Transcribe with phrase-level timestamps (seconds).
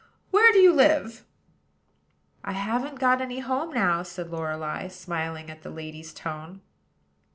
[0.31, 1.25] "Where do you live?"
[2.43, 6.61] "I haven't got any home now," said Lorelei, smiling at the lady's tone.